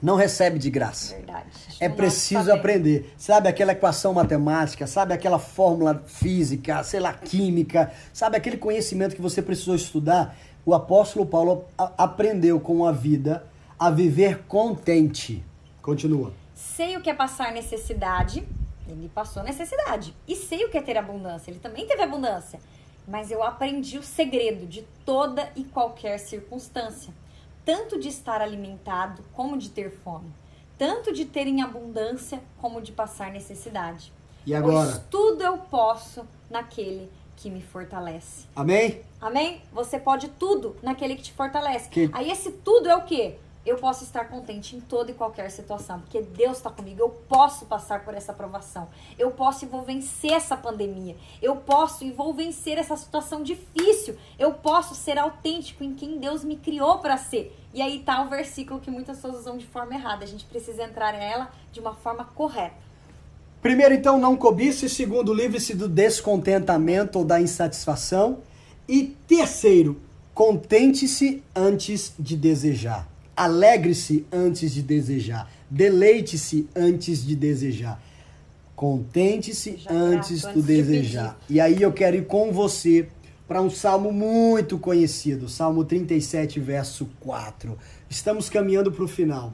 [0.01, 1.15] Não recebe de graça.
[1.15, 1.49] Verdade.
[1.79, 3.13] É preciso aprender.
[3.17, 9.21] Sabe aquela equação matemática, sabe aquela fórmula física, sei lá, química, sabe aquele conhecimento que
[9.21, 10.37] você precisou estudar?
[10.65, 13.45] O apóstolo Paulo aprendeu com a vida
[13.77, 15.43] a viver contente.
[15.81, 16.33] Continua.
[16.53, 18.45] Sei o que é passar necessidade.
[18.87, 20.15] Ele passou necessidade.
[20.27, 21.51] E sei o que é ter abundância.
[21.51, 22.59] Ele também teve abundância.
[23.07, 27.13] Mas eu aprendi o segredo de toda e qualquer circunstância.
[27.65, 30.31] Tanto de estar alimentado como de ter fome.
[30.77, 34.11] Tanto de ter em abundância como de passar necessidade.
[34.45, 34.89] E agora?
[34.91, 38.45] Pois tudo eu posso naquele que me fortalece.
[38.55, 39.01] Amém?
[39.21, 39.61] Amém?
[39.71, 41.89] Você pode tudo naquele que te fortalece.
[41.89, 43.37] Que- Aí esse tudo é o quê?
[43.65, 47.01] Eu posso estar contente em toda e qualquer situação, porque Deus está comigo.
[47.01, 48.87] Eu posso passar por essa provação.
[49.17, 51.17] Eu posso e vou vencer essa pandemia.
[51.41, 54.15] Eu posso e vou vencer essa situação difícil.
[54.37, 57.53] Eu posso ser autêntico em quem Deus me criou para ser.
[57.73, 60.23] E aí tá o versículo que muitas pessoas usam de forma errada.
[60.23, 62.75] A gente precisa entrar nela de uma forma correta.
[63.61, 64.87] Primeiro, então, não cobice.
[64.87, 68.39] Segundo, livre-se do descontentamento ou da insatisfação.
[68.87, 69.99] E terceiro,
[70.33, 73.08] contente-se antes de desejar.
[73.39, 75.49] Alegre-se antes de desejar.
[75.69, 78.03] Deleite-se antes de desejar.
[78.75, 81.39] Contente-se Já antes do de desejar.
[81.49, 83.07] E aí eu quero ir com você
[83.47, 87.77] para um salmo muito conhecido, Salmo 37, verso 4.
[88.09, 89.53] Estamos caminhando para o final.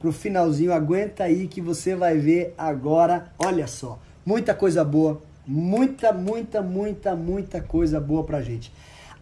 [0.00, 3.32] Para o finalzinho, aguenta aí que você vai ver agora.
[3.38, 8.72] Olha só, muita coisa boa, muita, muita, muita, muita coisa boa para gente.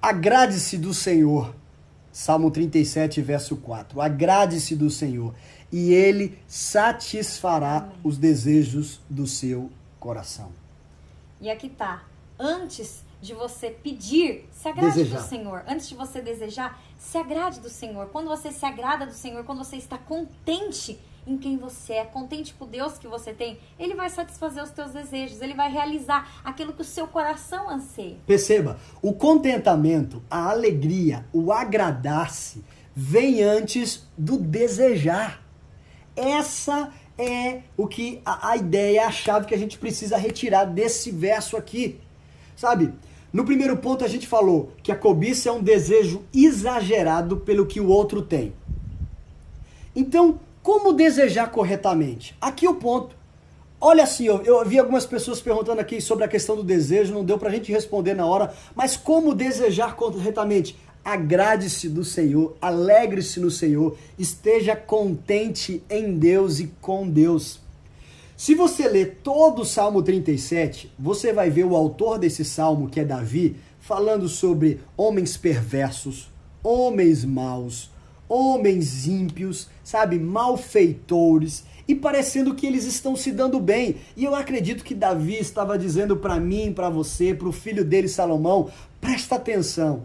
[0.00, 1.54] Agrade-se do Senhor.
[2.18, 4.00] Salmo 37, verso 4.
[4.00, 5.32] Agrade-se do Senhor,
[5.70, 10.50] e ele satisfará os desejos do seu coração.
[11.40, 12.02] E aqui tá.
[12.36, 15.20] Antes de você pedir, se agrade Desejar.
[15.20, 15.62] do Senhor.
[15.68, 18.08] Antes de você desejar, se agrade do Senhor.
[18.08, 22.54] Quando você se agrada do Senhor, quando você está contente em quem você é, contente
[22.54, 26.72] com Deus que você tem, Ele vai satisfazer os teus desejos, Ele vai realizar aquilo
[26.72, 28.16] que o seu coração anseia.
[28.26, 32.64] Perceba, o contentamento, a alegria, o agradar-se
[32.94, 35.42] vem antes do desejar.
[36.16, 41.10] Essa é o que a, a ideia, a chave que a gente precisa retirar desse
[41.10, 42.00] verso aqui.
[42.56, 42.92] Sabe?
[43.32, 47.80] No primeiro ponto a gente falou que a cobiça é um desejo exagerado pelo que
[47.80, 48.54] o outro tem.
[49.94, 52.36] Então, como desejar corretamente?
[52.40, 53.16] Aqui o ponto.
[53.80, 57.24] Olha assim, eu, eu vi algumas pessoas perguntando aqui sobre a questão do desejo, não
[57.24, 60.76] deu pra gente responder na hora, mas como desejar corretamente?
[61.04, 67.60] Agrade-se do Senhor, alegre-se no Senhor, esteja contente em Deus e com Deus.
[68.36, 73.00] Se você ler todo o Salmo 37, você vai ver o autor desse salmo, que
[73.00, 76.30] é Davi, falando sobre homens perversos,
[76.62, 77.90] homens maus,
[78.28, 83.96] homens ímpios, sabe, malfeitores, e parecendo que eles estão se dando bem.
[84.16, 88.08] E eu acredito que Davi estava dizendo para mim, para você, para o filho dele
[88.08, 90.02] Salomão, presta atenção.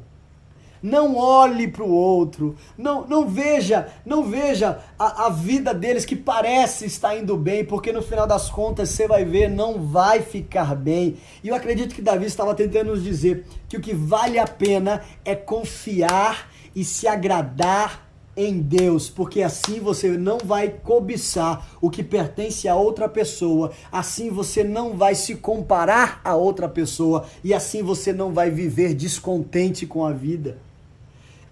[0.82, 6.16] Não olhe para o outro, não, não veja, não veja a, a vida deles que
[6.16, 10.76] parece estar indo bem, porque no final das contas você vai ver, não vai ficar
[10.76, 11.16] bem.
[11.42, 15.02] E eu acredito que Davi estava tentando nos dizer que o que vale a pena
[15.24, 18.03] é confiar e se agradar
[18.36, 24.30] em Deus, porque assim você não vai cobiçar o que pertence a outra pessoa, assim
[24.30, 29.86] você não vai se comparar a outra pessoa e assim você não vai viver descontente
[29.86, 30.58] com a vida.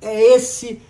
[0.01, 0.81] É esse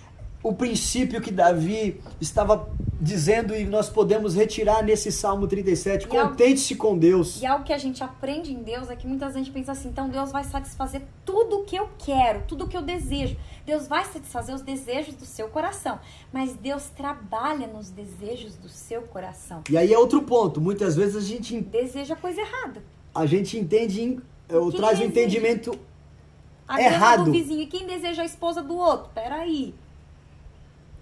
[0.43, 2.67] o princípio que Davi estava
[2.99, 6.07] dizendo e nós podemos retirar nesse Salmo 37.
[6.07, 7.41] E algo- Contente-se com Deus.
[7.41, 10.09] E algo que a gente aprende em Deus é que muita gente pensa assim, então
[10.09, 13.35] Deus vai satisfazer tudo o que eu quero, tudo o que eu desejo.
[13.65, 15.99] Deus vai satisfazer os desejos do seu coração.
[16.33, 19.63] Mas Deus trabalha nos desejos do seu coração.
[19.69, 20.59] E aí é outro ponto.
[20.61, 22.83] Muitas vezes a gente, Deseja coisa errada.
[23.13, 24.19] a gente entende,
[24.51, 25.05] ou Que traz um deseja?
[25.05, 25.71] entendimento
[26.67, 27.25] A Errado.
[27.25, 27.61] do vizinho.
[27.61, 29.09] E quem deseja a esposa do outro?
[29.13, 29.73] Peraí.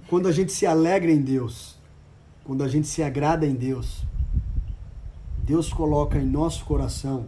[0.10, 1.78] Quando a gente se alegra em Deus,
[2.43, 4.04] quando a gente se agrada em Deus.
[5.38, 7.28] Deus coloca em nosso coração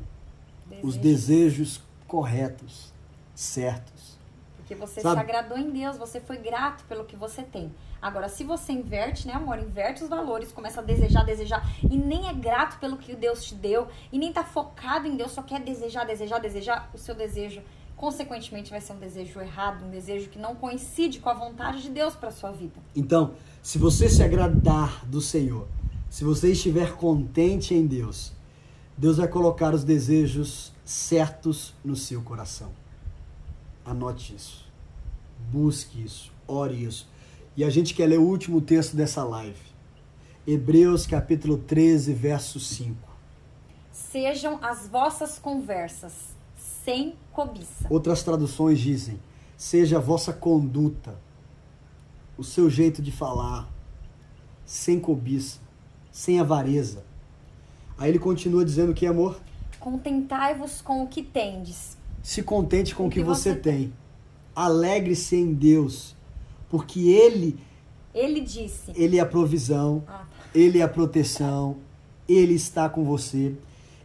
[0.83, 0.99] os Desejo.
[0.99, 2.91] desejos corretos,
[3.35, 4.19] certos.
[4.57, 5.15] Porque Porque você Sabe?
[5.15, 7.71] se agradou em Deus, você foi grato pelo que você tem.
[8.01, 9.59] Agora, se você inverte, né, amor?
[9.59, 13.53] Inverte os valores, começa a desejar, desejar, e nem é grato pelo que Deus te
[13.53, 17.61] deu, e nem tá focado em Deus, só quer desejar, desejar, desejar, o seu desejo,
[18.01, 21.89] consequentemente, vai ser um desejo errado, um desejo que não coincide com a vontade de
[21.91, 22.73] Deus para sua vida.
[22.95, 25.67] Então, se você se agradar do Senhor,
[26.09, 28.33] se você estiver contente em Deus,
[28.97, 32.71] Deus vai colocar os desejos certos no seu coração.
[33.85, 34.67] Anote isso.
[35.51, 36.31] Busque isso.
[36.47, 37.07] Ore isso.
[37.55, 39.61] E a gente quer ler o último texto dessa live.
[40.47, 42.97] Hebreus capítulo 13, verso 5.
[43.91, 46.30] Sejam as vossas conversas
[46.83, 47.87] sem cobiça.
[47.89, 49.19] Outras traduções dizem:
[49.57, 51.15] seja a vossa conduta,
[52.37, 53.69] o seu jeito de falar,
[54.65, 55.59] sem cobiça,
[56.11, 57.03] sem avareza.
[57.97, 59.39] Aí ele continua dizendo que amor,
[59.79, 61.97] Contentai-vos com o que tendes.
[62.21, 63.91] se contente com o que você tem.
[64.55, 66.15] Alegre-se em Deus,
[66.69, 67.57] porque ele,
[68.13, 68.91] Ele disse.
[68.95, 70.27] ele é a provisão, Ah, tá.
[70.53, 71.77] ele é a proteção,
[72.27, 73.55] ele está com você.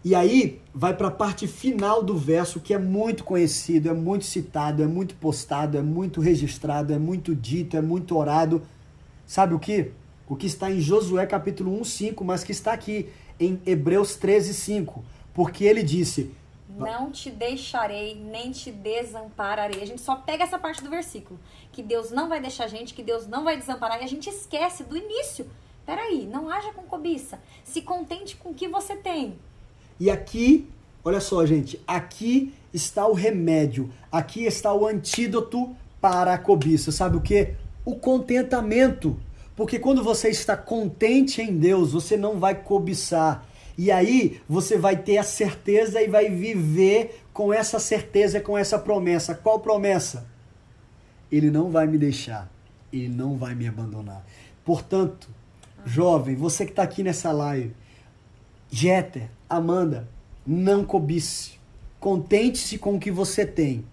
[0.07, 4.25] E aí vai para a parte final do verso que é muito conhecido, é muito
[4.25, 8.63] citado, é muito postado, é muito registrado, é muito dito, é muito orado.
[9.27, 9.91] Sabe o que?
[10.29, 14.55] O que está em Josué capítulo 1, 5, mas que está aqui em Hebreus 13,
[14.55, 15.05] 5.
[15.35, 16.33] Porque ele disse:
[16.69, 19.83] Não te deixarei, nem te desampararei.
[19.83, 21.37] A gente só pega essa parte do versículo.
[21.73, 24.01] Que Deus não vai deixar a gente, que Deus não vai desamparar.
[24.01, 25.51] E a gente esquece do início.
[25.85, 27.41] Peraí, não haja com cobiça.
[27.65, 29.37] Se contente com o que você tem.
[29.99, 30.69] E aqui,
[31.05, 36.93] olha só, gente, aqui está o remédio, aqui está o antídoto para a cobiça.
[36.93, 37.55] Sabe o que?
[37.85, 39.17] O contentamento.
[39.57, 43.47] Porque quando você está contente em Deus, você não vai cobiçar.
[43.79, 48.79] E aí você vai ter a certeza e vai viver com essa certeza, com essa
[48.79, 49.35] promessa.
[49.35, 50.27] Qual promessa?
[51.31, 52.51] Ele não vai me deixar,
[52.93, 54.25] ele não vai me abandonar.
[54.65, 55.29] Portanto,
[55.85, 57.75] jovem, você que está aqui nessa live,
[58.71, 60.09] Jeter, Amanda,
[60.47, 61.53] não cobice.
[61.99, 63.85] Contente-se com o que você tem,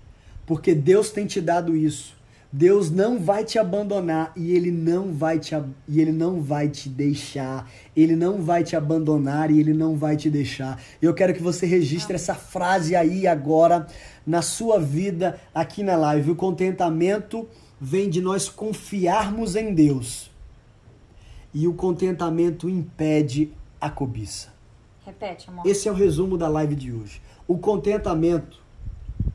[0.45, 2.15] porque Deus tem te dado isso.
[2.55, 5.55] Deus não vai te abandonar e ele não vai te
[5.87, 7.67] e ele não vai te deixar.
[7.97, 10.79] Ele não vai te abandonar e ele não vai te deixar.
[11.01, 13.87] Eu quero que você registre essa frase aí agora
[14.23, 16.29] na sua vida aqui na live.
[16.29, 17.47] O contentamento
[17.81, 20.29] vem de nós confiarmos em Deus.
[21.51, 24.52] E o contentamento impede a cobiça.
[25.05, 25.65] Repete, amor.
[25.65, 27.21] Esse é o resumo da live de hoje.
[27.47, 28.61] O contentamento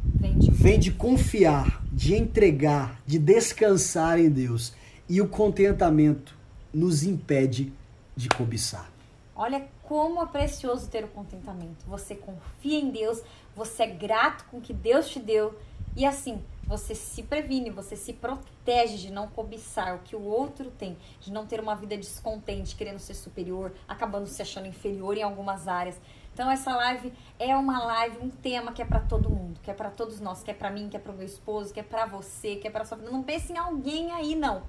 [0.03, 4.73] Vem de vem de confiar, de entregar, de descansar em Deus.
[5.09, 6.37] E o contentamento
[6.73, 7.73] nos impede
[8.17, 8.91] de cobiçar.
[9.35, 11.87] Olha como é precioso ter o contentamento.
[11.87, 13.23] Você confia em Deus,
[13.55, 15.57] você é grato com o que Deus te deu
[15.97, 20.71] e assim, você se previne, você se protege de não cobiçar o que o outro
[20.71, 25.23] tem, de não ter uma vida descontente, querendo ser superior, acabando se achando inferior em
[25.23, 25.99] algumas áreas.
[26.35, 29.75] Então essa live é uma live, um tema que é pra todo mundo, que é
[29.75, 32.05] pra todos nós, que é pra mim, que é pro meu esposo, que é pra
[32.05, 33.11] você, que é pra sua vida.
[33.11, 34.63] Não pense em alguém aí não.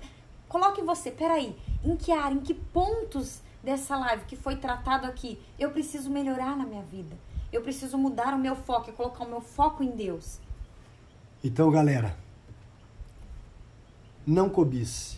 [0.47, 5.38] Coloque você, peraí, em que área, em que pontos dessa live que foi tratado aqui,
[5.59, 7.15] eu preciso melhorar na minha vida.
[7.51, 10.39] Eu preciso mudar o meu foco e colocar o meu foco em Deus.
[11.41, 12.17] Então, galera,
[14.28, 15.17] não cobice.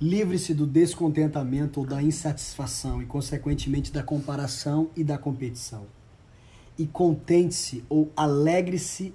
[0.00, 5.86] Livre-se do descontentamento ou da insatisfação e, consequentemente, da comparação e da competição.
[6.76, 9.14] E contente-se ou alegre-se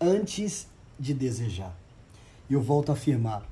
[0.00, 0.66] antes
[0.98, 1.76] de desejar.
[2.48, 3.46] E eu volto a afirmar: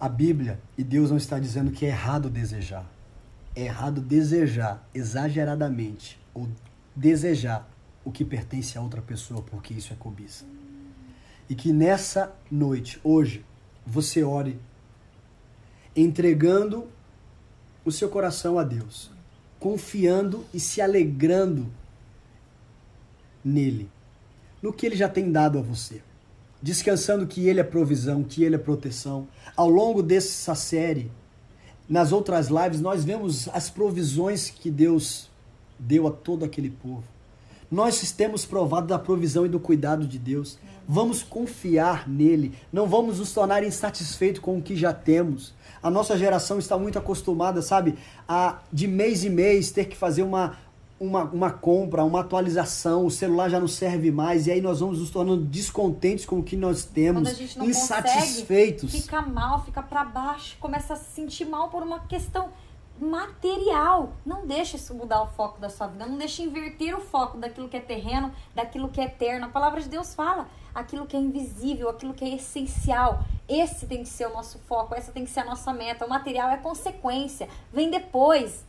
[0.00, 2.90] a Bíblia e Deus não está dizendo que é errado desejar.
[3.54, 6.48] É errado desejar exageradamente ou
[6.96, 7.68] desejar
[8.04, 10.44] o que pertence a outra pessoa, porque isso é cobiça.
[11.48, 13.44] E que nessa noite, hoje,
[13.86, 14.58] você ore
[15.96, 16.86] entregando
[17.84, 19.10] o seu coração a Deus,
[19.58, 21.66] confiando e se alegrando
[23.44, 23.88] nele,
[24.62, 26.02] no que ele já tem dado a você.
[26.60, 29.28] Descansando que ele é provisão, que ele é proteção.
[29.56, 31.10] Ao longo dessa série,
[31.88, 35.30] nas outras lives, nós vemos as provisões que Deus
[35.78, 37.04] deu a todo aquele povo.
[37.70, 40.58] Nós temos provado da provisão e do cuidado de Deus.
[40.90, 42.54] Vamos confiar nele.
[42.72, 45.52] Não vamos nos tornar insatisfeitos com o que já temos.
[45.82, 50.22] A nossa geração está muito acostumada, sabe, a de mês em mês ter que fazer
[50.22, 50.56] uma,
[50.98, 53.04] uma, uma compra, uma atualização.
[53.04, 54.46] O celular já não serve mais.
[54.46, 57.58] E aí nós vamos nos tornando descontentes com o que nós temos, Quando a gente
[57.58, 58.90] não insatisfeitos.
[58.90, 62.48] consegue, fica mal, fica pra baixo, começa a se sentir mal por uma questão
[63.00, 64.12] material.
[64.24, 66.06] Não deixe isso mudar o foco da sua vida.
[66.06, 69.46] Não deixe inverter o foco daquilo que é terreno, daquilo que é eterno.
[69.46, 73.24] A palavra de Deus fala aquilo que é invisível, aquilo que é essencial.
[73.48, 76.06] Esse tem que ser o nosso foco, essa tem que ser a nossa meta.
[76.06, 78.64] O material é consequência, vem depois.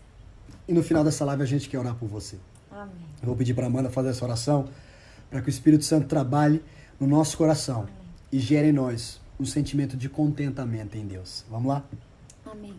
[0.67, 2.37] E no final dessa live a gente quer orar por você.
[2.71, 3.05] Amém.
[3.21, 4.69] Eu vou pedir para Amanda fazer essa oração
[5.29, 6.63] para que o Espírito Santo trabalhe
[6.99, 7.93] no nosso coração Amém.
[8.31, 11.45] e gere em nós um sentimento de contentamento em Deus.
[11.49, 11.83] Vamos lá?
[12.45, 12.75] Amém.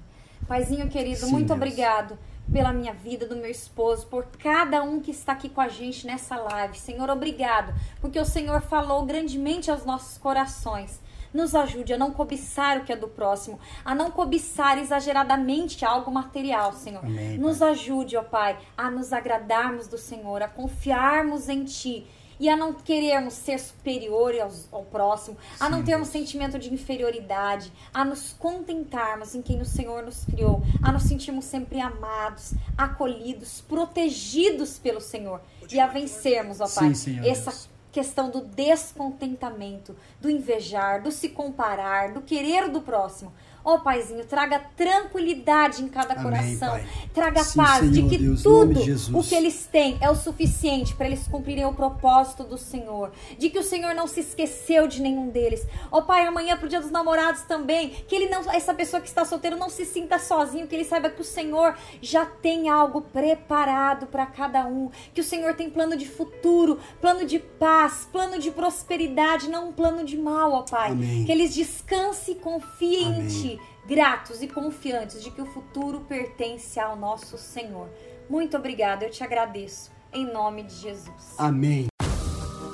[0.51, 1.57] Paizinho querido, Sim, muito Deus.
[1.57, 2.19] obrigado
[2.53, 6.05] pela minha vida, do meu esposo, por cada um que está aqui com a gente
[6.05, 6.77] nessa live.
[6.77, 11.01] Senhor, obrigado, porque o Senhor falou grandemente aos nossos corações.
[11.33, 16.11] Nos ajude a não cobiçar o que é do próximo, a não cobiçar exageradamente algo
[16.11, 17.05] material, Senhor.
[17.05, 22.09] Amém, nos ajude, ó Pai, a nos agradarmos do Senhor, a confiarmos em Ti
[22.41, 27.71] e a não querermos ser superiores ao, ao próximo, a não termos sentimento de inferioridade,
[27.93, 33.61] a nos contentarmos em quem o Senhor nos criou, a nos sentirmos sempre amados, acolhidos,
[33.61, 37.69] protegidos pelo Senhor e a vencermos, ó Pai, Sim, essa Deus.
[37.93, 43.33] questão do descontentamento, do invejar, do se comparar, do querer do próximo.
[43.63, 46.71] Ó oh, Paizinho, traga tranquilidade em cada Amém, coração.
[46.71, 46.87] Pai.
[47.13, 50.15] Traga Sim, paz Senhor, de que Deus, tudo de o que eles têm é o
[50.15, 53.13] suficiente para eles cumprirem o propósito do Senhor.
[53.39, 55.67] De que o Senhor não se esqueceu de nenhum deles.
[55.91, 59.09] Ó oh, Pai, amanhã pro dia dos namorados também, que ele não, essa pessoa que
[59.09, 63.03] está solteiro não se sinta sozinho, que ele saiba que o Senhor já tem algo
[63.03, 68.39] preparado para cada um, que o Senhor tem plano de futuro, plano de paz, plano
[68.39, 70.93] de prosperidade, não um plano de mal, ó Pai.
[70.93, 71.25] Amém.
[71.25, 73.21] Que eles descansem e confiem Amém.
[73.21, 73.50] em Ti
[73.87, 77.89] gratos e confiantes de que o futuro pertence ao nosso Senhor.
[78.29, 79.91] Muito obrigada, eu te agradeço.
[80.13, 81.35] Em nome de Jesus.
[81.39, 81.87] Amém.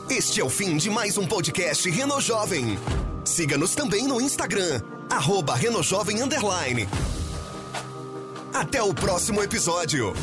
[0.08, 2.78] Este é o fim de mais um podcast Reno Jovem.
[3.24, 4.80] Siga-nos também no Instagram,
[5.10, 6.88] arroba Reno Jovem Underline.
[8.54, 10.14] Até o próximo episódio.